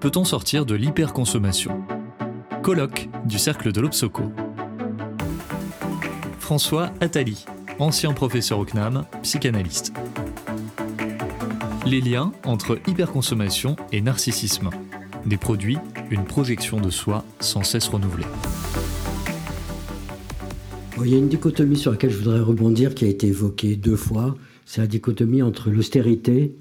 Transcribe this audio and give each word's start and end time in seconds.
peut-on 0.00 0.24
sortir 0.24 0.66
de 0.66 0.74
l'hyperconsommation? 0.74 1.82
Colloque 2.62 3.08
du 3.24 3.38
Cercle 3.38 3.72
de 3.72 3.80
l'Obsoco. 3.80 4.24
François 6.38 6.90
Attali, 7.00 7.44
ancien 7.78 8.12
professeur 8.12 8.58
au 8.58 8.64
CNAM, 8.64 9.04
psychanalyste. 9.22 9.92
Les 11.86 12.00
liens 12.00 12.32
entre 12.44 12.78
hyperconsommation 12.86 13.76
et 13.92 14.00
narcissisme. 14.00 14.70
Des 15.24 15.36
produits, 15.36 15.78
une 16.10 16.24
projection 16.24 16.80
de 16.80 16.90
soi 16.90 17.24
sans 17.40 17.62
cesse 17.62 17.88
renouvelée. 17.88 18.26
Il 21.04 21.12
y 21.12 21.14
a 21.14 21.18
une 21.18 21.28
dichotomie 21.28 21.76
sur 21.76 21.92
laquelle 21.92 22.10
je 22.10 22.18
voudrais 22.18 22.40
rebondir 22.40 22.94
qui 22.94 23.04
a 23.04 23.08
été 23.08 23.28
évoquée 23.28 23.76
deux 23.76 23.96
fois. 23.96 24.36
C'est 24.64 24.80
la 24.80 24.86
dichotomie 24.86 25.42
entre 25.42 25.70
l'austérité 25.70 26.56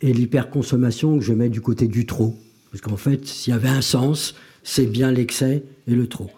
et 0.00 0.12
l'hyperconsommation 0.12 1.18
que 1.18 1.24
je 1.24 1.32
mets 1.32 1.48
du 1.48 1.60
côté 1.60 1.88
du 1.88 2.06
trop. 2.06 2.36
Parce 2.70 2.80
qu'en 2.82 2.96
fait, 2.96 3.26
s'il 3.26 3.52
y 3.52 3.56
avait 3.56 3.68
un 3.68 3.80
sens, 3.80 4.34
c'est 4.62 4.86
bien 4.86 5.10
l'excès 5.10 5.62
et 5.86 5.94
le 5.94 6.06
trop. 6.06 6.30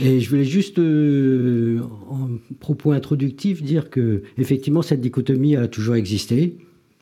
Et 0.00 0.20
je 0.20 0.30
voulais 0.30 0.44
juste, 0.44 0.78
euh, 0.78 1.80
en 2.08 2.28
propos 2.60 2.92
introductif, 2.92 3.62
dire 3.62 3.90
que 3.90 4.22
effectivement 4.36 4.82
cette 4.82 5.00
dichotomie 5.00 5.56
a 5.56 5.66
toujours 5.66 5.96
existé. 5.96 6.56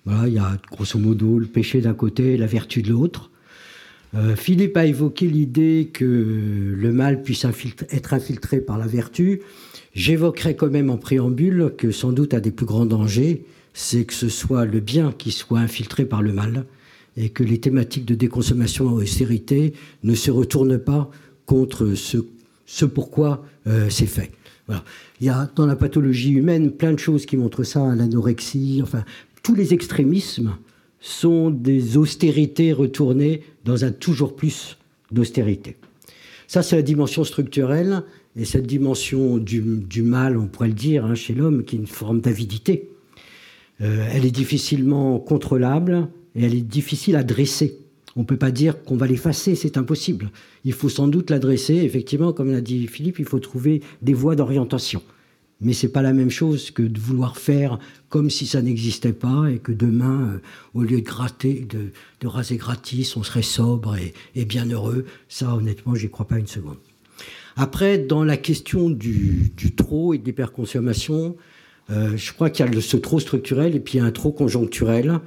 Voilà, 0.07 0.29
il 0.29 0.35
y 0.35 0.39
a 0.39 0.57
grosso 0.71 0.99
modo 0.99 1.39
le 1.39 1.47
péché 1.47 1.81
d'un 1.81 1.95
côté 1.95 2.35
et 2.35 2.37
la 2.37 2.47
vertu 2.47 2.81
de 2.81 2.91
l'autre. 2.91 3.31
Euh, 4.15 4.35
Philippe 4.35 4.77
a 4.77 4.87
évoqué 4.87 5.27
l'idée 5.27 5.91
que 5.93 6.05
le 6.05 6.93
mal 6.93 7.23
puisse 7.23 7.45
être 7.91 8.15
infiltré 8.15 8.61
par 8.61 8.79
la 8.79 8.87
vertu. 8.87 9.43
J'évoquerai 9.95 10.57
quand 10.57 10.71
même 10.71 10.89
en 10.89 10.97
préambule 10.97 11.73
que 11.77 11.91
sans 11.91 12.13
doute 12.13 12.33
un 12.33 12.41
des 12.41 12.51
plus 12.51 12.67
grands 12.67 12.87
dangers, 12.87 13.45
c'est 13.75 14.05
que 14.05 14.15
ce 14.15 14.31
soit 14.31 14.65
le 14.65 14.81
bien 14.81 15.13
qui 15.13 15.33
soit 15.33 15.59
infiltré 15.59 16.07
par 16.07 16.23
le 16.23 16.33
mal 16.33 16.65
et 17.17 17.31
que 17.31 17.43
les 17.43 17.59
thématiques 17.59 18.05
de 18.05 18.15
déconsommation 18.15 18.91
et 18.91 19.05
austérité 19.05 19.73
ne 20.03 20.15
se 20.15 20.31
retournent 20.31 20.79
pas 20.79 21.11
contre 21.47 21.95
ce, 21.95 22.19
ce 22.67 22.85
pourquoi 22.85 23.45
euh, 23.67 23.89
c'est 23.91 24.07
fait. 24.07 24.33
Voilà. 24.67 24.85
Il 25.21 25.27
y 25.27 25.31
a 25.31 25.51
dans 25.55 25.67
la 25.67 25.77
pathologie 25.77 26.33
humaine 26.33 26.71
plein 26.73 26.93
de 26.93 26.99
choses 26.99 27.25
qui 27.25 27.37
montrent 27.37 27.63
ça, 27.63 27.95
l'anorexie, 27.95 28.81
enfin 28.83 29.05
tous 29.43 29.55
les 29.55 29.73
extrémismes 29.73 30.57
sont 30.99 31.51
des 31.51 31.97
austérités 31.97 32.73
retournées 32.73 33.43
dans 33.65 33.85
un 33.85 33.93
toujours 33.93 34.35
plus 34.35 34.77
d'austérité. 35.13 35.77
Ça, 36.49 36.63
c'est 36.63 36.77
la 36.77 36.83
dimension 36.83 37.23
structurelle 37.23 38.03
et 38.35 38.45
cette 38.45 38.67
dimension 38.67 39.39
du, 39.39 40.03
mal, 40.03 40.37
on 40.37 40.47
pourrait 40.47 40.69
le 40.69 40.75
dire, 40.75 41.05
hein, 41.05 41.15
chez 41.15 41.33
l'homme, 41.33 41.65
qui 41.65 41.77
est 41.77 41.79
une 41.79 41.87
forme 41.87 42.21
d'avidité. 42.21 42.91
Euh, 43.81 44.09
elle 44.13 44.25
est 44.25 44.31
difficilement 44.31 45.19
contrôlable, 45.19 46.09
et 46.37 46.45
elle 46.45 46.55
est 46.55 46.61
difficile 46.61 47.17
à 47.17 47.25
dresser. 47.25 47.79
On 48.15 48.21
ne 48.21 48.25
peut 48.25 48.37
pas 48.37 48.51
dire 48.51 48.83
qu'on 48.83 48.97
va 48.97 49.07
l'effacer, 49.07 49.55
c'est 49.55 49.77
impossible. 49.77 50.31
Il 50.65 50.73
faut 50.73 50.89
sans 50.89 51.07
doute 51.07 51.31
l'adresser. 51.31 51.75
Effectivement, 51.75 52.33
comme 52.33 52.51
l'a 52.51 52.63
dit 52.63 52.87
Philippe, 52.87 53.19
il 53.19 53.27
faut 53.27 53.39
trouver 53.39 53.83
des 54.01 54.15
voies 54.15 54.37
d'orientation. 54.37 55.03
Mais 55.61 55.73
ce 55.73 55.87
n'est 55.87 55.93
pas 55.93 56.03
la 56.03 56.13
même 56.13 56.31
chose 56.31 56.71
que 56.71 56.83
de 56.83 56.99
vouloir 56.99 57.39
faire 57.39 57.79
comme 58.09 58.29
si 58.29 58.47
ça 58.47 58.61
n'existait 58.61 59.15
pas 59.15 59.47
et 59.51 59.59
que 59.59 59.73
demain, 59.73 60.35
euh, 60.35 60.39
au 60.75 60.83
lieu 60.83 61.01
de 61.01 61.07
gratter, 61.07 61.67
de, 61.69 62.27
raser 62.27 62.57
gratis, 62.57 63.17
on 63.17 63.23
serait 63.23 63.43
sobre 63.43 63.97
et, 64.35 64.45
bien 64.45 64.67
heureux. 64.67 65.07
Ça, 65.29 65.55
honnêtement, 65.55 65.95
j'y 65.95 66.11
crois 66.11 66.27
pas 66.27 66.39
une 66.39 66.47
seconde. 66.47 66.77
Après, 67.57 67.97
dans 67.97 68.23
la 68.23 68.37
question 68.37 68.91
du, 68.91 69.53
trop 69.77 70.13
et 70.13 70.19
de 70.19 70.25
l'hyperconsommation, 70.27 71.37
euh, 71.89 72.17
je 72.17 72.33
crois 72.33 72.51
qu'il 72.51 72.67
y 72.67 72.77
a 72.77 72.81
ce 72.81 72.97
trop 72.99 73.21
structurel 73.21 73.75
et 73.75 73.81
puis 73.81 73.95
il 73.95 73.97
y 73.99 74.01
a 74.01 74.05
un 74.05 74.11
trop 74.11 74.33
conjoncturel 74.33 75.21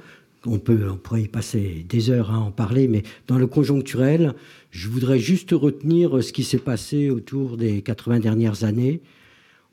on, 0.46 0.58
peut, 0.58 0.78
pourrait 1.02 1.22
y 1.22 1.28
passer 1.28 1.84
des 1.88 2.10
heures 2.10 2.30
à 2.30 2.38
en 2.38 2.50
parler, 2.50 2.88
mais 2.88 3.02
dans 3.26 3.38
le 3.38 3.46
conjoncturel, 3.46 4.34
je 4.70 4.88
voudrais 4.88 5.18
juste 5.18 5.50
retenir 5.52 6.22
ce 6.22 6.32
qui 6.32 6.44
s'est 6.44 6.58
passé 6.58 7.10
autour 7.10 7.56
des 7.56 7.82
80 7.82 8.20
dernières 8.20 8.64
années. 8.64 9.00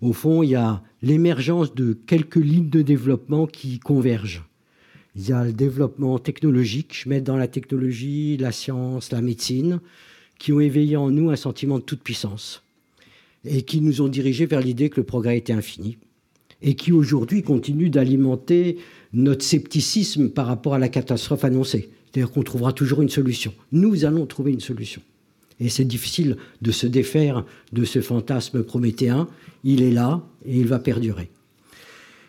Au 0.02 0.14
fond, 0.14 0.44
il 0.44 0.50
y 0.52 0.56
a 0.56 0.84
l'émergence 1.02 1.74
de 1.74 1.94
quelques 1.94 2.36
lignes 2.36 2.70
de 2.70 2.82
développement 2.82 3.48
qui 3.48 3.80
convergent. 3.80 4.44
Il 5.16 5.28
y 5.28 5.32
a 5.32 5.46
le 5.46 5.54
développement 5.54 6.20
technologique, 6.20 6.94
je 6.94 7.10
mets 7.10 7.22
dans 7.22 7.38
la 7.38 7.48
technologie, 7.48 8.38
la 8.38 8.52
science, 8.52 9.12
la 9.12 9.22
médecine, 9.22 9.80
qui 10.38 10.54
ont 10.54 10.60
éveillé 10.60 10.98
en 10.98 11.10
nous 11.10 11.32
un 11.32 11.36
sentiment 11.36 11.80
de 11.80 11.84
toute 11.84 12.04
puissance 12.04 12.64
et 13.44 13.64
qui 13.64 13.82
nous 13.82 14.02
ont 14.02 14.08
dirigés 14.08 14.46
vers 14.46 14.62
l'idée 14.62 14.90
que 14.90 14.98
le 14.98 15.06
progrès 15.06 15.38
était 15.38 15.54
infini 15.54 15.98
et 16.62 16.76
qui 16.76 16.92
aujourd'hui 16.92 17.44
continuent 17.44 17.90
d'alimenter 17.90 18.78
notre 19.14 19.44
scepticisme 19.44 20.30
par 20.30 20.48
rapport 20.48 20.74
à 20.74 20.80
la 20.80 20.90
catastrophe 20.90 21.44
annoncée. 21.44 21.90
C'est-à-dire 22.06 22.32
qu'on 22.32 22.44
trouvera 22.44 22.74
toujours 22.74 23.02
une 23.02 23.10
solution. 23.10 23.54
Nous 23.72 24.06
allons 24.06 24.26
trouver 24.26 24.52
une 24.52 24.60
solution. 24.60 25.02
Et 25.60 25.70
c'est 25.70 25.86
difficile 25.86 26.38
de 26.62 26.72
se 26.72 26.88
défaire 26.88 27.46
de 27.74 27.84
ce 27.84 28.02
fantasme 28.02 28.64
prométhéen. 28.64 29.28
Il 29.64 29.82
est 29.82 29.92
là 29.92 30.24
et 30.46 30.60
il 30.60 30.68
va 30.68 30.80
perdurer. 30.80 31.30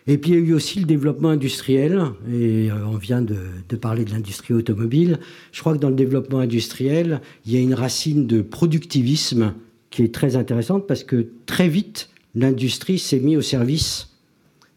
Et 0.07 0.17
puis 0.17 0.31
il 0.31 0.33
y 0.33 0.37
a 0.37 0.41
eu 0.41 0.53
aussi 0.53 0.79
le 0.79 0.85
développement 0.85 1.29
industriel, 1.29 2.01
et 2.31 2.71
euh, 2.71 2.85
on 2.87 2.97
vient 2.97 3.21
de, 3.21 3.37
de 3.67 3.75
parler 3.75 4.05
de 4.05 4.11
l'industrie 4.11 4.55
automobile. 4.55 5.19
Je 5.51 5.59
crois 5.59 5.73
que 5.73 5.77
dans 5.79 5.89
le 5.89 5.95
développement 5.95 6.39
industriel, 6.39 7.21
il 7.45 7.53
y 7.53 7.57
a 7.57 7.59
une 7.59 7.75
racine 7.75 8.25
de 8.25 8.41
productivisme 8.41 9.53
qui 9.91 10.03
est 10.03 10.13
très 10.13 10.35
intéressante 10.35 10.87
parce 10.87 11.03
que 11.03 11.27
très 11.45 11.69
vite, 11.69 12.09
l'industrie 12.33 12.97
s'est 12.97 13.19
mise 13.19 13.37
au 13.37 13.41
service 13.41 14.08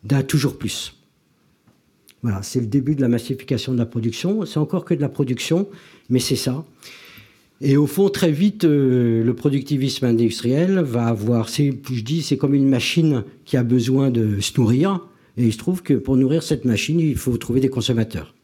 d'un 0.04 0.22
toujours 0.22 0.58
plus. 0.58 0.94
Voilà, 2.22 2.42
c'est 2.42 2.60
le 2.60 2.66
début 2.66 2.94
de 2.94 3.00
la 3.00 3.08
massification 3.08 3.72
de 3.72 3.78
la 3.78 3.86
production. 3.86 4.46
C'est 4.46 4.58
encore 4.58 4.84
que 4.84 4.94
de 4.94 5.00
la 5.00 5.08
production, 5.08 5.68
mais 6.08 6.20
c'est 6.20 6.36
ça. 6.36 6.64
Et 7.60 7.76
au 7.76 7.86
fond, 7.86 8.08
très 8.08 8.32
vite, 8.32 8.64
euh, 8.64 9.22
le 9.22 9.34
productivisme 9.34 10.04
industriel 10.04 10.80
va 10.80 11.06
avoir, 11.06 11.48
je 11.48 12.00
dis, 12.00 12.22
c'est 12.22 12.36
comme 12.36 12.54
une 12.54 12.68
machine 12.68 13.24
qui 13.44 13.56
a 13.56 13.62
besoin 13.62 14.10
de 14.10 14.40
se 14.40 14.60
nourrir. 14.60 15.00
Et 15.36 15.46
il 15.46 15.52
se 15.52 15.58
trouve 15.58 15.82
que 15.82 15.94
pour 15.94 16.16
nourrir 16.16 16.42
cette 16.42 16.64
machine, 16.64 16.98
il 17.00 17.16
faut 17.16 17.36
trouver 17.36 17.60
des 17.60 17.68
consommateurs. 17.68 18.34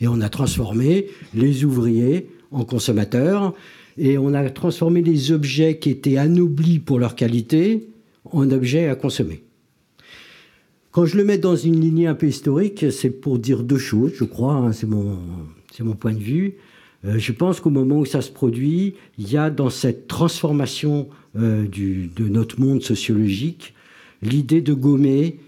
Et 0.00 0.08
on 0.08 0.20
a 0.20 0.28
transformé 0.28 1.06
les 1.34 1.64
ouvriers 1.64 2.28
en 2.50 2.64
consommateurs. 2.64 3.54
Et 3.98 4.18
on 4.18 4.32
a 4.34 4.48
transformé 4.50 5.02
les 5.02 5.32
objets 5.32 5.78
qui 5.78 5.90
étaient 5.90 6.16
anoblis 6.16 6.78
pour 6.78 6.98
leur 6.98 7.14
qualité 7.14 7.88
en 8.24 8.50
objets 8.50 8.88
à 8.88 8.94
consommer. 8.94 9.42
Quand 10.92 11.06
je 11.06 11.16
le 11.16 11.24
mets 11.24 11.38
dans 11.38 11.56
une 11.56 11.80
lignée 11.80 12.06
un 12.06 12.14
peu 12.14 12.28
historique, 12.28 12.92
c'est 12.92 13.10
pour 13.10 13.38
dire 13.38 13.62
deux 13.62 13.78
choses, 13.78 14.12
je 14.14 14.24
crois, 14.24 14.54
hein, 14.54 14.72
c'est 14.72 14.86
mon, 14.86 15.94
point 15.98 16.12
de 16.12 16.18
vue. 16.18 16.56
Euh, 17.06 17.18
je 17.18 17.32
pense 17.32 17.60
qu'au 17.60 17.70
moment 17.70 17.98
où 17.98 18.04
ça 18.04 18.20
se 18.20 18.30
produit, 18.30 18.94
il 19.18 19.32
y 19.32 19.38
a 19.38 19.48
dans 19.48 19.70
cette 19.70 20.06
transformation 20.06 21.08
euh, 21.36 21.66
de 21.66 22.28
notre 22.28 22.60
monde 22.60 22.82
sociologique 22.82 23.74
l'idée 24.20 24.60
de 24.60 24.72
gommer 24.72 25.40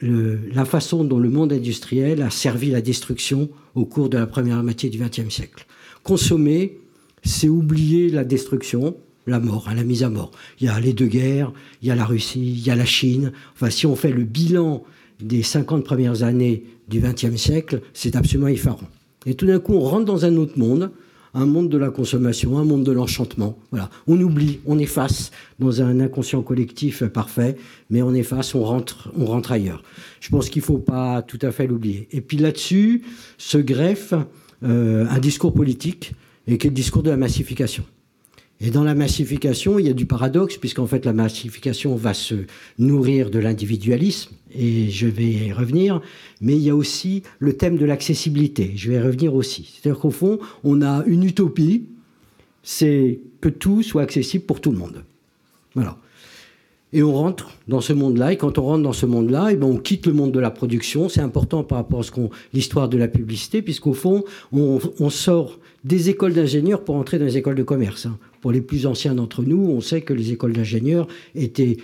la 0.00 0.64
façon 0.64 1.04
dont 1.04 1.18
le 1.18 1.28
monde 1.28 1.52
industriel 1.52 2.22
a 2.22 2.30
servi 2.30 2.70
la 2.70 2.80
destruction 2.80 3.50
au 3.74 3.84
cours 3.84 4.08
de 4.08 4.16
la 4.16 4.26
première 4.26 4.62
moitié 4.62 4.88
du 4.88 4.98
XXe 4.98 5.28
siècle. 5.28 5.66
Consommer, 6.02 6.78
c'est 7.22 7.48
oublier 7.48 8.08
la 8.08 8.24
destruction, 8.24 8.96
la 9.26 9.40
mort, 9.40 9.68
hein, 9.68 9.74
la 9.74 9.84
mise 9.84 10.02
à 10.02 10.10
mort. 10.10 10.30
Il 10.60 10.66
y 10.66 10.68
a 10.68 10.78
les 10.80 10.92
deux 10.92 11.06
guerres, 11.06 11.52
il 11.82 11.88
y 11.88 11.90
a 11.90 11.94
la 11.94 12.04
Russie, 12.04 12.52
il 12.58 12.66
y 12.66 12.70
a 12.70 12.76
la 12.76 12.84
Chine. 12.84 13.32
Enfin, 13.54 13.70
si 13.70 13.86
on 13.86 13.96
fait 13.96 14.12
le 14.12 14.24
bilan 14.24 14.84
des 15.20 15.42
50 15.42 15.84
premières 15.84 16.22
années 16.22 16.64
du 16.88 17.00
XXe 17.00 17.36
siècle, 17.36 17.80
c'est 17.92 18.16
absolument 18.16 18.48
effarant. 18.48 18.88
Et 19.26 19.34
tout 19.34 19.46
d'un 19.46 19.58
coup, 19.58 19.74
on 19.74 19.80
rentre 19.80 20.04
dans 20.04 20.24
un 20.24 20.36
autre 20.36 20.58
monde, 20.58 20.90
un 21.32 21.46
monde 21.46 21.68
de 21.68 21.78
la 21.78 21.90
consommation, 21.90 22.58
un 22.58 22.64
monde 22.64 22.84
de 22.84 22.92
l'enchantement. 22.92 23.58
Voilà, 23.70 23.90
on 24.06 24.20
oublie, 24.20 24.60
on 24.66 24.78
efface 24.78 25.30
dans 25.58 25.82
un 25.82 26.00
inconscient 26.00 26.42
collectif 26.42 27.04
parfait, 27.04 27.56
mais 27.90 28.02
on 28.02 28.14
efface, 28.14 28.54
on 28.54 28.62
rentre, 28.62 29.10
on 29.16 29.24
rentre 29.24 29.50
ailleurs. 29.50 29.82
Je 30.20 30.28
pense 30.28 30.48
qu'il 30.48 30.60
ne 30.60 30.66
faut 30.66 30.78
pas 30.78 31.22
tout 31.22 31.38
à 31.42 31.50
fait 31.50 31.66
l'oublier. 31.66 32.08
Et 32.12 32.20
puis 32.20 32.36
là-dessus 32.36 33.02
se 33.38 33.58
greffe 33.58 34.14
euh, 34.62 35.06
un 35.10 35.18
discours 35.18 35.52
politique, 35.52 36.12
et 36.46 36.58
qui 36.58 36.66
est 36.66 36.70
le 36.70 36.74
discours 36.76 37.02
de 37.02 37.10
la 37.10 37.16
massification. 37.16 37.84
Et 38.60 38.70
dans 38.70 38.84
la 38.84 38.94
massification, 38.94 39.78
il 39.78 39.86
y 39.86 39.90
a 39.90 39.94
du 39.94 40.06
paradoxe, 40.06 40.56
puisqu'en 40.56 40.86
fait 40.86 41.04
la 41.04 41.12
massification 41.12 41.96
va 41.96 42.14
se 42.14 42.46
nourrir 42.78 43.30
de 43.30 43.38
l'individualisme, 43.38 44.32
et 44.54 44.88
je 44.90 45.06
vais 45.06 45.30
y 45.30 45.52
revenir, 45.52 46.00
mais 46.40 46.54
il 46.54 46.62
y 46.62 46.70
a 46.70 46.76
aussi 46.76 47.24
le 47.40 47.56
thème 47.56 47.76
de 47.76 47.84
l'accessibilité, 47.84 48.72
je 48.76 48.90
vais 48.90 48.96
y 48.96 49.00
revenir 49.00 49.34
aussi. 49.34 49.74
C'est-à-dire 49.74 50.00
qu'au 50.00 50.10
fond, 50.10 50.38
on 50.62 50.82
a 50.82 51.04
une 51.06 51.24
utopie, 51.24 51.86
c'est 52.62 53.20
que 53.40 53.48
tout 53.48 53.82
soit 53.82 54.02
accessible 54.02 54.44
pour 54.44 54.60
tout 54.60 54.70
le 54.70 54.78
monde. 54.78 55.04
Voilà. 55.74 55.98
Et 56.94 57.02
on 57.02 57.12
rentre 57.12 57.50
dans 57.66 57.80
ce 57.80 57.92
monde-là, 57.92 58.32
et 58.32 58.36
quand 58.36 58.56
on 58.56 58.62
rentre 58.62 58.84
dans 58.84 58.92
ce 58.92 59.04
monde-là, 59.04 59.50
et 59.50 59.54
eh 59.54 59.56
ben 59.56 59.66
on 59.66 59.78
quitte 59.78 60.06
le 60.06 60.12
monde 60.12 60.30
de 60.30 60.38
la 60.38 60.52
production. 60.52 61.08
C'est 61.08 61.20
important 61.20 61.64
par 61.64 61.78
rapport 61.78 62.00
à 62.00 62.02
ce 62.04 62.12
qu'on, 62.12 62.30
l'histoire 62.52 62.88
de 62.88 62.96
la 62.96 63.08
publicité, 63.08 63.62
puisqu'au 63.62 63.94
fond, 63.94 64.22
on, 64.52 64.78
sort 65.10 65.58
des 65.82 66.08
écoles 66.08 66.34
d'ingénieurs 66.34 66.84
pour 66.84 66.94
entrer 66.94 67.18
dans 67.18 67.24
les 67.24 67.36
écoles 67.36 67.56
de 67.56 67.64
commerce. 67.64 68.06
Hein. 68.06 68.16
Pour 68.40 68.52
les 68.52 68.60
plus 68.60 68.86
anciens 68.86 69.16
d'entre 69.16 69.42
nous, 69.42 69.58
on 69.58 69.80
sait 69.80 70.02
que 70.02 70.14
les 70.14 70.30
écoles 70.30 70.52
d'ingénieurs 70.52 71.08
étaient 71.34 71.78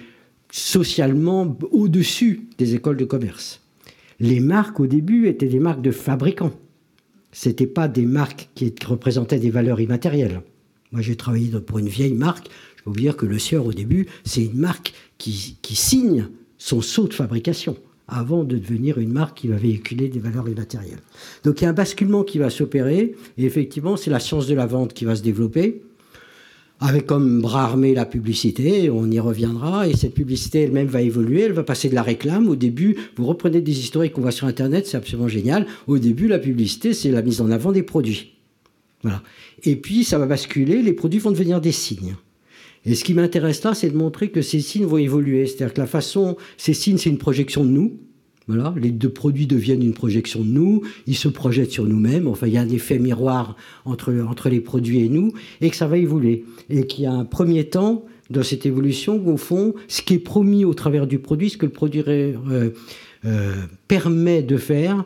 socialement 0.53 1.59
au-dessus 1.73 2.47
des 2.57 2.77
écoles 2.77 2.97
de 2.97 3.05
commerce. 3.05 3.63
Les 4.21 4.39
marques, 4.39 4.79
au 4.79 4.87
début, 4.87 5.27
étaient 5.27 5.49
des 5.49 5.59
marques 5.59 5.83
de 5.83 5.91
fabricants. 5.91 6.53
c'était 7.33 7.67
pas 7.67 7.89
des 7.89 8.07
marques 8.07 8.49
qui 8.55 8.73
représentaient 8.87 9.41
des 9.41 9.51
valeurs 9.51 9.81
immatérielles. 9.81 10.43
Moi, 10.93 11.03
j'ai 11.03 11.17
travaillé 11.17 11.49
pour 11.61 11.79
une 11.79 11.89
vieille 11.89 12.15
marque. 12.15 12.49
Je 12.77 12.83
peux 12.83 12.91
vous 12.91 12.97
dire 12.97 13.17
que 13.17 13.27
le 13.27 13.39
Sieur, 13.39 13.67
au 13.67 13.73
début, 13.73 14.07
c'est 14.25 14.45
une 14.45 14.59
marque 14.59 14.93
qui, 15.19 15.57
qui 15.63 15.77
signe 15.77 16.29
son 16.59 16.81
saut 16.81 17.07
de 17.07 17.15
fabrication 17.15 17.77
avant 18.11 18.45
de 18.45 18.59
devenir 18.59 18.99
une 18.99 19.13
marque 19.13 19.39
qui 19.39 19.49
va 19.49 19.57
véhiculer 19.57 20.09
des 20.09 20.19
valeurs 20.19 20.49
immatérielles. 20.49 21.01
Donc 21.45 21.61
il 21.61 21.65
y 21.65 21.67
a 21.67 21.71
un 21.71 21.75
basculement 21.75 22.25
qui 22.25 22.39
va 22.39 22.51
s'opérer, 22.51 23.15
et 23.39 23.45
effectivement, 23.45 23.97
c'est 23.97 24.11
la 24.11 24.21
science 24.21 24.47
de 24.47 24.55
la 24.55 24.67
vente 24.67 24.93
qui 24.93 25.05
va 25.05 25.15
se 25.15 25.23
développer, 25.23 25.83
avec 26.81 27.07
comme 27.07 27.43
bras 27.43 27.65
armé 27.65 27.95
la 27.95 28.07
publicité, 28.07 28.91
on 28.91 29.11
y 29.11 29.21
reviendra, 29.21 29.87
et 29.87 29.95
cette 29.95 30.15
publicité 30.15 30.63
elle-même 30.63 30.89
va 30.89 31.03
évoluer, 31.03 31.43
elle 31.43 31.53
va 31.53 31.63
passer 31.63 31.89
de 31.89 31.95
la 31.95 32.03
réclame. 32.03 32.49
Au 32.49 32.57
début, 32.57 32.97
vous 33.17 33.27
reprenez 33.27 33.61
des 33.61 33.79
historiques 33.79 34.15
qu'on 34.15 34.23
voit 34.23 34.31
sur 34.31 34.47
Internet, 34.47 34.87
c'est 34.87 34.97
absolument 34.97 35.29
génial. 35.29 35.67
Au 35.87 35.99
début, 35.99 36.27
la 36.27 36.39
publicité, 36.39 36.95
c'est 36.95 37.11
la 37.11 37.23
mise 37.23 37.41
en 37.41 37.51
avant 37.51 37.71
des 37.71 37.83
produits. 37.83 38.33
Et 39.65 39.77
puis, 39.77 40.05
ça 40.05 40.19
va 40.19 40.27
basculer, 40.27 40.83
les 40.83 40.93
produits 40.93 41.19
vont 41.19 41.31
devenir 41.31 41.61
des 41.61 41.73
signes. 41.73 42.17
Et 42.85 42.95
ce 42.95 43.05
qui 43.05 43.15
m'intéresse 43.15 43.63
là, 43.63 43.75
c'est 43.75 43.91
de 43.91 43.97
montrer 43.97 44.31
que 44.31 44.43
ces 44.43 44.61
signes 44.61 44.87
vont 44.87 44.99
évoluer. 44.99 45.47
C'est-à-dire 45.47 45.75
que 45.75 45.81
la 45.81 45.87
façon, 45.87 46.37
ces 46.57 46.73
signes, 46.73 46.99
c'est 46.99 47.11
une 47.11 47.19
projection 47.19 47.65
de 47.65 47.71
nous. 47.71 47.99
Voilà, 48.47 48.75
les 48.77 48.91
deux 48.91 49.11
produits 49.11 49.47
deviennent 49.47 49.83
une 49.83 49.95
projection 49.95 50.41
de 50.41 50.49
nous, 50.49 50.83
ils 51.07 51.15
se 51.15 51.29
projettent 51.29 51.71
sur 51.71 51.85
nous-mêmes, 51.85 52.27
enfin 52.27 52.49
il 52.49 52.55
y 52.55 52.57
a 52.57 52.61
un 52.61 52.69
effet 52.69 52.99
miroir 52.99 53.55
entre, 53.85 54.13
entre 54.29 54.49
les 54.49 54.59
produits 54.59 55.05
et 55.05 55.09
nous, 55.09 55.33
et 55.61 55.71
que 55.71 55.77
ça 55.77 55.87
va 55.87 55.99
évoluer. 55.99 56.45
Et 56.69 56.85
qu'il 56.87 57.05
y 57.05 57.07
a 57.07 57.13
un 57.13 57.25
premier 57.25 57.69
temps 57.69 58.05
dans 58.29 58.43
cette 58.43 58.67
évolution 58.67 59.23
où, 59.25 59.31
au 59.31 59.37
fond, 59.37 59.75
ce 59.87 60.03
qui 60.03 60.15
est 60.15 60.19
promis 60.19 60.65
au 60.65 60.75
travers 60.75 61.07
du 61.07 61.21
produit, 61.21 61.51
ce 61.51 61.59
que 61.59 61.67
le 61.67 61.73
produit 61.73 62.03
euh, 62.09 62.71
euh, 63.25 63.55
permet 63.87 64.43
de 64.43 64.57
faire, 64.57 65.05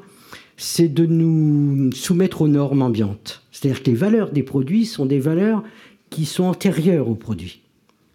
c'est 0.56 0.88
de 0.88 1.06
nous 1.06 1.92
soumettre 1.92 2.42
aux 2.42 2.48
normes 2.48 2.82
ambiantes. 2.82 3.42
C'est-à-dire 3.50 3.82
que 3.82 3.90
les 3.90 3.96
valeurs 3.96 4.30
des 4.30 4.42
produits 4.42 4.86
sont 4.86 5.06
des 5.06 5.18
valeurs 5.18 5.62
qui 6.10 6.24
sont 6.26 6.44
antérieures 6.44 7.08
aux 7.08 7.14
produits. 7.14 7.60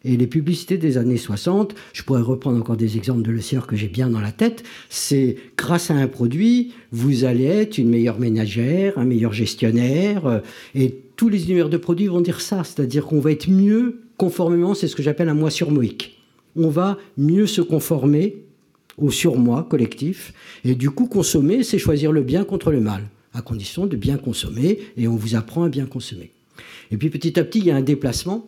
Et 0.06 0.16
les 0.16 0.28
publicités 0.28 0.78
des 0.78 0.98
années 0.98 1.18
60, 1.18 1.76
je 1.92 2.04
pourrais 2.04 2.22
reprendre 2.22 2.58
encore 2.58 2.78
des 2.78 2.96
exemples 2.96 3.22
de 3.22 3.32
Le 3.32 3.42
que 3.68 3.76
j'ai 3.76 3.90
bien 3.90 4.10
dans 4.10 4.22
la 4.22 4.32
tête, 4.32 4.64
c'est 4.90 5.36
grâce 5.58 5.92
à 5.92 5.96
un 5.96 6.08
produit, 6.08 6.72
vous 6.92 7.26
allez 7.26 7.44
être 7.44 7.78
une 7.78 7.90
meilleure 7.90 8.18
ménagère, 8.18 8.98
un 8.98 9.04
meilleur 9.04 9.34
gestionnaire, 9.34 10.26
euh, 10.26 10.40
et 10.74 10.96
tous 11.18 11.28
les 11.28 11.46
univers 11.46 11.68
de 11.68 11.76
produits 11.76 12.08
vont 12.08 12.22
dire 12.22 12.40
ça, 12.40 12.64
c'est-à-dire 12.64 13.06
qu'on 13.06 13.20
va 13.20 13.32
être 13.32 13.50
mieux 13.50 14.00
conformément, 14.16 14.74
c'est 14.74 14.88
ce 14.88 14.96
que 14.96 15.04
j'appelle 15.04 15.28
un 15.28 15.34
moi 15.34 15.50
surmoïque. 15.50 16.18
On 16.56 16.70
va 16.70 16.98
mieux 17.18 17.46
se 17.46 17.62
conformer 17.62 18.44
au 19.02 19.12
surmoi 19.12 19.68
collectif, 19.70 20.34
et 20.64 20.76
du 20.76 20.90
coup 20.90 21.08
consommer, 21.08 21.64
c'est 21.64 21.78
choisir 21.78 22.12
le 22.12 22.22
bien 22.22 22.44
contre 22.44 22.72
le 22.72 22.82
mal, 22.82 23.04
à 23.34 23.42
condition 23.42 23.86
de 23.86 23.96
bien 23.96 24.18
consommer, 24.18 24.80
et 24.98 25.08
on 25.08 25.16
vous 25.16 25.36
apprend 25.36 25.64
à 25.64 25.70
bien 25.70 25.86
consommer. 25.86 26.32
Et 26.92 26.98
puis 26.98 27.10
petit 27.10 27.40
à 27.40 27.44
petit, 27.44 27.60
il 27.60 27.66
y 27.66 27.72
a 27.72 27.76
un 27.76 27.82
déplacement 27.82 28.48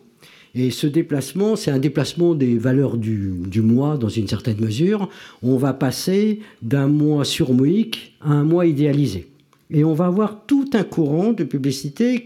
et 0.54 0.70
ce 0.70 0.86
déplacement, 0.86 1.56
c'est 1.56 1.70
un 1.70 1.78
déplacement 1.78 2.34
des 2.34 2.58
valeurs 2.58 2.98
du, 2.98 3.32
du, 3.46 3.62
mois 3.62 3.96
dans 3.96 4.10
une 4.10 4.28
certaine 4.28 4.60
mesure. 4.60 5.08
On 5.42 5.56
va 5.56 5.72
passer 5.72 6.40
d'un 6.60 6.88
mois 6.88 7.24
surmoïque 7.24 8.14
à 8.20 8.32
un 8.32 8.44
mois 8.44 8.66
idéalisé. 8.66 9.31
Et 9.70 9.84
on 9.84 9.94
va 9.94 10.06
avoir 10.06 10.44
tout 10.46 10.68
un 10.74 10.84
courant 10.84 11.32
de 11.32 11.44
publicité, 11.44 12.24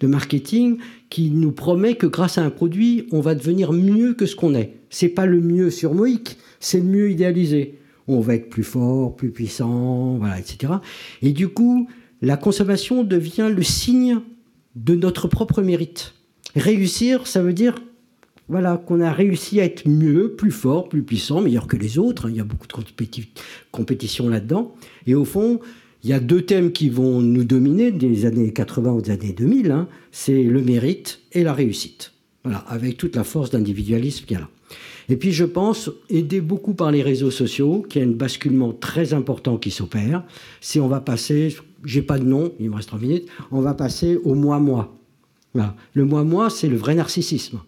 de 0.00 0.06
marketing, 0.06 0.78
qui 1.10 1.30
nous 1.30 1.52
promet 1.52 1.94
que 1.94 2.06
grâce 2.06 2.38
à 2.38 2.44
un 2.44 2.50
produit, 2.50 3.06
on 3.12 3.20
va 3.20 3.34
devenir 3.34 3.72
mieux 3.72 4.14
que 4.14 4.26
ce 4.26 4.36
qu'on 4.36 4.54
est. 4.54 4.74
C'est 4.90 5.08
pas 5.08 5.26
le 5.26 5.40
mieux 5.40 5.70
surmoïque, 5.70 6.38
c'est 6.60 6.78
le 6.78 6.84
mieux 6.84 7.10
idéalisé. 7.10 7.78
On 8.06 8.20
va 8.20 8.34
être 8.34 8.48
plus 8.48 8.64
fort, 8.64 9.16
plus 9.16 9.30
puissant, 9.30 10.16
voilà, 10.18 10.38
etc. 10.38 10.74
Et 11.22 11.32
du 11.32 11.48
coup, 11.48 11.88
la 12.22 12.36
consommation 12.36 13.02
devient 13.02 13.50
le 13.54 13.62
signe 13.62 14.20
de 14.76 14.94
notre 14.94 15.28
propre 15.28 15.62
mérite. 15.62 16.14
Réussir, 16.54 17.26
ça 17.26 17.42
veut 17.42 17.52
dire 17.52 17.74
voilà, 18.48 18.76
qu'on 18.76 19.00
a 19.00 19.10
réussi 19.10 19.60
à 19.60 19.64
être 19.64 19.88
mieux, 19.88 20.34
plus 20.36 20.50
fort, 20.50 20.88
plus 20.88 21.02
puissant, 21.02 21.40
meilleur 21.40 21.66
que 21.66 21.76
les 21.76 21.98
autres. 21.98 22.26
Hein. 22.26 22.30
Il 22.30 22.36
y 22.36 22.40
a 22.40 22.44
beaucoup 22.44 22.66
de 22.66 22.74
compétition 23.70 24.28
là-dedans. 24.28 24.74
Et 25.06 25.14
au 25.14 25.24
fond, 25.24 25.60
il 26.04 26.10
y 26.10 26.12
a 26.12 26.20
deux 26.20 26.42
thèmes 26.42 26.70
qui 26.70 26.90
vont 26.90 27.20
nous 27.20 27.44
dominer 27.44 27.90
des 27.90 28.26
années 28.26 28.52
80 28.52 28.92
aux 28.92 29.10
années 29.10 29.32
2000. 29.32 29.70
Hein. 29.70 29.88
C'est 30.12 30.42
le 30.42 30.60
mérite 30.60 31.20
et 31.32 31.42
la 31.42 31.54
réussite. 31.54 32.12
Voilà, 32.44 32.58
avec 32.68 32.98
toute 32.98 33.16
la 33.16 33.24
force 33.24 33.50
d'individualisme 33.50 34.26
qu'il 34.26 34.34
y 34.34 34.36
a 34.36 34.42
là. 34.42 34.50
Et 35.08 35.16
puis 35.16 35.32
je 35.32 35.44
pense, 35.44 35.90
aidé 36.10 36.42
beaucoup 36.42 36.74
par 36.74 36.90
les 36.90 37.02
réseaux 37.02 37.30
sociaux, 37.30 37.84
qu'il 37.88 38.02
y 38.02 38.04
a 38.04 38.08
un 38.08 38.12
basculement 38.12 38.72
très 38.72 39.14
important 39.14 39.56
qui 39.56 39.70
s'opère. 39.70 40.24
Si 40.60 40.78
on 40.78 40.88
va 40.88 41.00
passer, 41.00 41.56
j'ai 41.84 42.02
pas 42.02 42.18
de 42.18 42.24
nom, 42.24 42.52
il 42.60 42.70
me 42.70 42.76
reste 42.76 42.88
3 42.88 43.00
minutes, 43.00 43.26
on 43.50 43.60
va 43.60 43.74
passer 43.74 44.16
au 44.24 44.34
moi-moi. 44.34 44.94
Le 45.94 46.04
moi-moi, 46.04 46.50
c'est 46.50 46.68
le 46.68 46.76
vrai 46.76 46.94
narcissisme. 46.94 47.60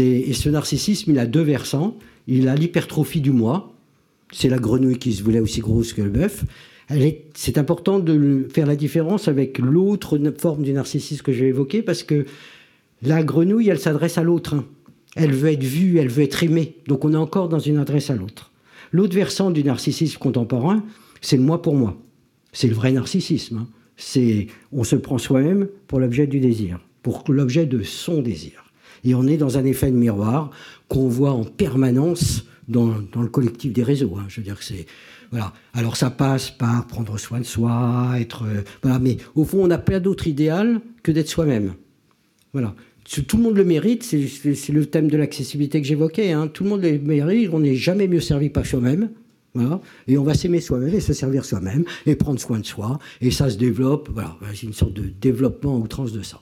Et 0.00 0.34
ce 0.34 0.48
narcissisme, 0.48 1.12
il 1.12 1.18
a 1.18 1.26
deux 1.26 1.42
versants. 1.42 1.96
Il 2.26 2.48
a 2.48 2.54
l'hypertrophie 2.56 3.20
du 3.20 3.30
moi. 3.30 3.72
C'est 4.32 4.48
la 4.48 4.58
grenouille 4.58 4.98
qui 4.98 5.12
se 5.12 5.22
voulait 5.22 5.40
aussi 5.40 5.60
grosse 5.60 5.92
que 5.92 6.02
le 6.02 6.10
bœuf. 6.10 6.44
C'est 7.34 7.58
important 7.58 7.98
de 7.98 8.46
faire 8.52 8.66
la 8.66 8.76
différence 8.76 9.28
avec 9.28 9.58
l'autre 9.58 10.18
forme 10.38 10.62
du 10.62 10.72
narcissisme 10.72 11.22
que 11.22 11.32
j'ai 11.32 11.48
évoqué 11.48 11.82
parce 11.82 12.02
que 12.02 12.24
la 13.02 13.22
grenouille, 13.22 13.68
elle 13.68 13.78
s'adresse 13.78 14.18
à 14.18 14.22
l'autre. 14.22 14.54
Hein. 14.54 14.64
Elle 15.14 15.32
veut 15.32 15.52
être 15.52 15.62
vue, 15.62 15.98
elle 15.98 16.08
veut 16.08 16.24
être 16.24 16.42
aimée. 16.42 16.76
Donc 16.86 17.04
on 17.04 17.12
est 17.12 17.16
encore 17.16 17.48
dans 17.48 17.58
une 17.58 17.76
adresse 17.76 18.10
à 18.10 18.16
l'autre. 18.16 18.50
L'autre 18.90 19.14
versant 19.14 19.50
du 19.50 19.62
narcissisme 19.62 20.18
contemporain, 20.18 20.82
c'est 21.20 21.36
le 21.36 21.42
moi 21.42 21.60
pour 21.60 21.74
moi. 21.74 21.96
C'est 22.52 22.68
le 22.68 22.74
vrai 22.74 22.92
narcissisme. 22.92 23.58
Hein. 23.58 23.68
C'est 23.96 24.46
on 24.72 24.84
se 24.84 24.96
prend 24.96 25.18
soi-même 25.18 25.68
pour 25.86 26.00
l'objet 26.00 26.26
du 26.26 26.40
désir 26.40 26.78
pour 27.02 27.24
l'objet 27.28 27.66
de 27.66 27.82
son 27.82 28.22
désir. 28.22 28.64
Et 29.04 29.14
on 29.14 29.26
est 29.26 29.36
dans 29.36 29.58
un 29.58 29.64
effet 29.64 29.90
de 29.90 29.96
miroir 29.96 30.50
qu'on 30.88 31.08
voit 31.08 31.30
en 31.30 31.44
permanence 31.44 32.44
dans, 32.68 32.94
le 33.20 33.28
collectif 33.28 33.72
des 33.72 33.82
réseaux. 33.82 34.14
Hein. 34.18 34.26
Je 34.28 34.40
veux 34.40 34.44
dire 34.44 34.58
que 34.58 34.64
c'est 34.64 34.86
voilà. 35.30 35.52
Alors 35.74 35.96
ça 35.96 36.10
passe 36.10 36.50
par 36.50 36.86
prendre 36.86 37.18
soin 37.18 37.40
de 37.40 37.44
soi, 37.44 38.14
être 38.18 38.44
euh, 38.44 38.62
voilà. 38.82 38.98
Mais 38.98 39.16
au 39.34 39.44
fond, 39.44 39.64
on 39.64 39.66
n'a 39.66 39.78
pas 39.78 40.00
d'autre 40.00 40.26
idéal 40.26 40.80
que 41.02 41.12
d'être 41.12 41.28
soi-même. 41.28 41.74
Voilà. 42.52 42.74
Tout 43.26 43.36
le 43.38 43.42
monde 43.42 43.56
le 43.56 43.64
mérite. 43.64 44.02
C'est 44.02 44.72
le 44.72 44.86
thème 44.86 45.08
de 45.08 45.16
l'accessibilité 45.16 45.80
que 45.80 45.86
j'évoquais. 45.86 46.32
Hein. 46.32 46.48
Tout 46.48 46.64
le 46.64 46.70
monde 46.70 46.82
le 46.82 46.98
mérite. 46.98 47.50
On 47.52 47.60
n'est 47.60 47.74
jamais 47.74 48.06
mieux 48.06 48.20
servi 48.20 48.50
par 48.50 48.66
soi-même. 48.66 49.10
Voilà. 49.54 49.80
Et 50.06 50.18
on 50.18 50.24
va 50.24 50.34
s'aimer 50.34 50.60
soi-même 50.60 50.94
et 50.94 51.00
se 51.00 51.14
servir 51.14 51.44
soi-même 51.44 51.84
et 52.04 52.16
prendre 52.16 52.38
soin 52.38 52.58
de 52.58 52.66
soi. 52.66 52.98
Et 53.20 53.30
ça 53.30 53.48
se 53.48 53.56
développe. 53.56 54.10
Voilà. 54.12 54.36
C'est 54.54 54.64
une 54.64 54.74
sorte 54.74 54.92
de 54.92 55.04
développement 55.20 55.76
à 55.76 55.78
outrance 55.78 56.12
de 56.12 56.22
ça. 56.22 56.40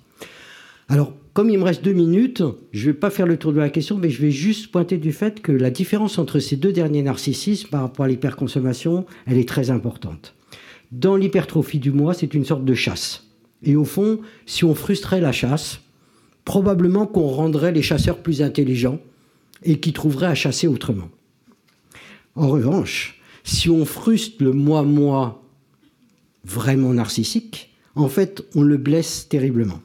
Alors, 0.89 1.13
comme 1.33 1.51
il 1.51 1.59
me 1.59 1.65
reste 1.65 1.85
deux 1.85 1.93
minutes, 1.93 2.43
je 2.73 2.87
ne 2.87 2.93
vais 2.93 2.99
pas 2.99 3.11
faire 3.11 3.27
le 3.27 3.37
tour 3.37 3.53
de 3.53 3.59
la 3.59 3.71
question, 3.71 3.99
mais 3.99 4.09
je 4.09 4.23
vais 4.23 4.31
juste 4.31 4.71
pointer 4.71 4.99
du 4.99 5.13
fait 5.13 5.43
que 5.43 5.53
la 5.53 5.71
différence 5.71 6.19
entre 6.19 6.39
ces 6.39 6.57
deux 6.57 6.73
derniers 6.73 7.03
narcissismes 7.03 7.69
par 7.69 7.83
rapport 7.83 8.05
à 8.05 8.09
l'hyperconsommation, 8.09 9.05
elle 9.27 9.37
est 9.37 9.49
très 9.49 9.71
importante. 9.71 10.35
Dans 10.93 11.17
l'hypertrophie 11.17 11.81
du 11.81 11.91
moi, 11.91 12.15
c'est 12.15 12.35
une 12.35 12.45
sorte 12.45 12.65
de 12.65 12.75
chasse. 12.75 13.25
Et 13.63 13.75
au 13.75 13.85
fond, 13.85 14.21
si 14.47 14.65
on 14.65 14.75
frustrait 14.75 15.21
la 15.21 15.33
chasse, 15.33 15.81
probablement 16.45 17.07
qu'on 17.07 17.27
rendrait 17.27 17.73
les 17.73 17.83
chasseurs 17.83 18.19
plus 18.19 18.41
intelligents 18.41 19.01
et 19.65 19.81
qui 19.81 19.93
trouveraient 19.93 20.27
à 20.27 20.35
chasser 20.35 20.69
autrement. 20.69 21.09
En 22.37 22.49
revanche, 22.49 23.21
si 23.43 23.69
on 23.69 23.85
frustre 23.85 24.43
le 24.45 24.53
moi-moi 24.53 25.43
vraiment 26.45 26.93
narcissique, 26.93 27.75
en 27.97 28.09
fait, 28.09 28.45
on 28.55 28.63
le 28.63 28.77
blesse 28.77 29.29
terriblement. 29.29 29.81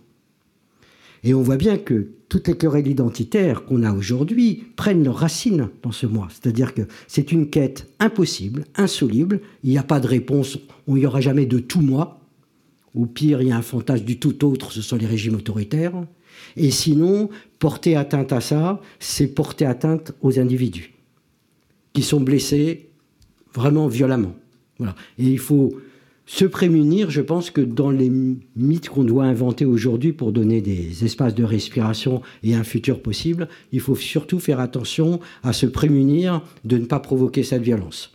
Et 1.23 1.33
on 1.33 1.41
voit 1.41 1.57
bien 1.57 1.77
que 1.77 2.09
toutes 2.29 2.47
les 2.47 2.57
querelles 2.57 2.87
identitaires 2.87 3.65
qu'on 3.65 3.83
a 3.83 3.93
aujourd'hui 3.93 4.63
prennent 4.75 5.03
leurs 5.03 5.17
racines 5.17 5.69
dans 5.83 5.91
ce 5.91 6.05
moi. 6.05 6.27
C'est-à-dire 6.29 6.73
que 6.73 6.83
c'est 7.07 7.31
une 7.31 7.49
quête 7.49 7.87
impossible, 7.99 8.65
insoluble. 8.75 9.41
Il 9.63 9.69
n'y 9.69 9.77
a 9.77 9.83
pas 9.83 9.99
de 9.99 10.07
réponse. 10.07 10.57
Il 10.87 10.95
n'y 10.95 11.05
aura 11.05 11.21
jamais 11.21 11.45
de 11.45 11.59
tout 11.59 11.81
moi. 11.81 12.19
Au 12.95 13.05
pire, 13.05 13.41
il 13.41 13.49
y 13.49 13.51
a 13.51 13.57
un 13.57 13.61
fantasme 13.61 14.03
du 14.03 14.17
tout 14.17 14.45
autre, 14.45 14.71
ce 14.71 14.81
sont 14.81 14.97
les 14.97 15.05
régimes 15.05 15.35
autoritaires. 15.35 15.93
Et 16.57 16.71
sinon, 16.71 17.29
porter 17.59 17.95
atteinte 17.95 18.33
à 18.33 18.41
ça, 18.41 18.81
c'est 18.99 19.27
porter 19.27 19.65
atteinte 19.65 20.13
aux 20.21 20.39
individus 20.39 20.93
qui 21.93 22.01
sont 22.01 22.19
blessés 22.19 22.89
vraiment 23.53 23.87
violemment. 23.87 24.35
Voilà. 24.77 24.95
Et 25.17 25.25
il 25.25 25.39
faut 25.39 25.73
se 26.25 26.45
prémunir, 26.45 27.09
je 27.09 27.21
pense 27.21 27.51
que 27.51 27.61
dans 27.61 27.89
les 27.89 28.11
mythes 28.55 28.89
qu'on 28.89 29.03
doit 29.03 29.25
inventer 29.25 29.65
aujourd'hui 29.65 30.13
pour 30.13 30.31
donner 30.31 30.61
des 30.61 31.03
espaces 31.03 31.35
de 31.35 31.43
respiration 31.43 32.21
et 32.43 32.53
un 32.53 32.63
futur 32.63 33.01
possible, 33.01 33.47
il 33.71 33.79
faut 33.79 33.95
surtout 33.95 34.39
faire 34.39 34.59
attention 34.59 35.19
à 35.43 35.51
se 35.51 35.65
prémunir 35.65 36.41
de 36.63 36.77
ne 36.77 36.85
pas 36.85 36.99
provoquer 36.99 37.43
cette 37.43 37.63
violence. 37.63 38.11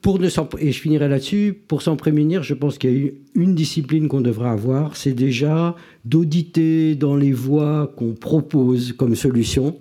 Pour 0.00 0.18
ne 0.18 0.28
et 0.58 0.72
je 0.72 0.80
finirai 0.80 1.08
là-dessus, 1.08 1.56
pour 1.66 1.80
s'en 1.80 1.96
prémunir, 1.96 2.42
je 2.42 2.52
pense 2.52 2.76
qu'il 2.76 3.04
y 3.04 3.08
a 3.08 3.10
une 3.34 3.54
discipline 3.54 4.08
qu'on 4.08 4.20
devrait 4.20 4.50
avoir, 4.50 4.96
c'est 4.96 5.14
déjà 5.14 5.76
d'auditer 6.04 6.94
dans 6.94 7.16
les 7.16 7.32
voies 7.32 7.92
qu'on 7.96 8.12
propose 8.12 8.92
comme 8.92 9.14
solution 9.14 9.78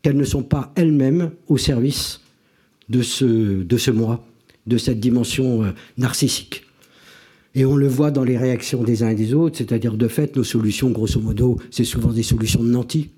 qu'elles 0.00 0.16
ne 0.16 0.24
sont 0.24 0.42
pas 0.42 0.72
elles-mêmes 0.76 1.32
au 1.48 1.58
service 1.58 2.20
de 2.88 3.02
ce, 3.02 3.90
moi, 3.90 4.24
de 4.66 4.78
cette 4.78 5.00
dimension 5.00 5.64
euh, 5.64 5.72
narcissique. 5.98 6.65
Et 7.56 7.64
on 7.64 7.74
le 7.74 7.88
voit 7.88 8.10
dans 8.10 8.22
les 8.22 8.36
réactions 8.36 8.84
des 8.84 9.02
uns 9.02 9.08
et 9.08 9.14
des 9.14 9.32
autres, 9.32 9.56
c'est-à-dire 9.56 9.96
de 9.96 10.08
fait, 10.08 10.36
nos 10.36 10.44
solutions, 10.44 10.90
grosso 10.90 11.18
modo, 11.18 11.58
c'est 11.70 11.84
souvent 11.84 12.12
des 12.12 12.22
solutions 12.22 12.62
de 12.62 12.68
nantis. 12.68 13.08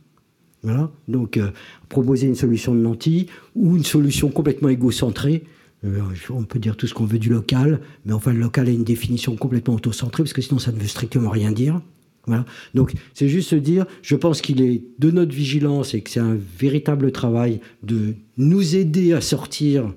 Voilà. 0.63 0.93
Donc, 1.09 1.37
euh, 1.37 1.51
proposer 1.89 2.29
une 2.29 2.37
solution 2.37 2.73
de 2.73 2.81
nantis 2.81 3.27
ou 3.57 3.77
une 3.77 3.85
solution 3.85 4.31
complètement 4.31 4.69
égocentrée. 4.69 5.43
Euh, 5.85 6.01
on 6.31 6.45
peut 6.45 6.61
dire 6.61 6.77
tout 6.77 6.87
ce 6.87 6.95
qu'on 6.95 7.05
veut 7.05 7.19
du 7.19 7.31
local, 7.31 7.81
mais 8.07 8.13
enfin, 8.13 8.33
le 8.33 8.39
local 8.39 8.69
a 8.69 8.71
une 8.71 8.85
définition 8.85 9.35
complètement 9.35 9.75
autocentrée, 9.75 10.23
parce 10.23 10.33
que 10.33 10.43
sinon, 10.43 10.61
ça 10.61 10.71
ne 10.71 10.79
veut 10.79 10.87
strictement 10.87 11.31
rien 11.31 11.51
dire. 11.51 11.81
Voilà. 12.29 12.45
Donc, 12.75 12.93
c'est 13.15 13.29
juste 13.29 13.51
se 13.51 13.57
dire, 13.57 13.87
je 14.03 14.15
pense 14.15 14.41
qu'il 14.41 14.63
est 14.63 14.85
de 15.01 15.11
notre 15.11 15.35
vigilance 15.35 15.95
et 15.95 16.01
que 16.01 16.11
c'est 16.11 16.21
un 16.21 16.39
véritable 16.59 17.11
travail 17.11 17.61
de 17.83 18.15
nous 18.37 18.77
aider 18.77 19.15
à 19.15 19.21
sortir 19.21 19.93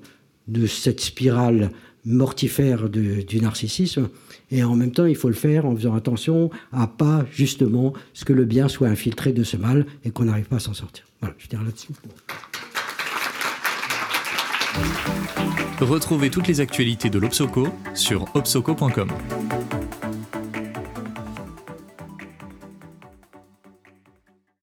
de 0.48 0.66
cette 0.66 1.00
spirale 1.00 1.70
mortifère 2.04 2.88
du 2.88 3.40
narcissisme. 3.40 4.08
Et 4.50 4.64
en 4.64 4.74
même 4.74 4.92
temps, 4.92 5.06
il 5.06 5.16
faut 5.16 5.28
le 5.28 5.34
faire 5.34 5.66
en 5.66 5.74
faisant 5.74 5.94
attention 5.94 6.50
à 6.72 6.86
pas 6.86 7.24
justement 7.32 7.92
ce 8.12 8.24
que 8.24 8.32
le 8.32 8.44
bien 8.44 8.68
soit 8.68 8.88
infiltré 8.88 9.32
de 9.32 9.44
ce 9.44 9.56
mal 9.56 9.86
et 10.04 10.10
qu'on 10.10 10.24
n'arrive 10.24 10.46
pas 10.46 10.56
à 10.56 10.60
s'en 10.60 10.74
sortir. 10.74 11.04
Voilà, 11.20 11.34
je 11.38 11.48
dirais 11.48 11.64
là-dessus. 11.64 11.92
Retrouvez 15.80 16.30
toutes 16.30 16.46
les 16.46 16.60
actualités 16.60 17.10
de 17.10 17.18
l'Obsoco 17.18 17.68
sur 17.94 18.26
obsoco.com. 18.34 19.08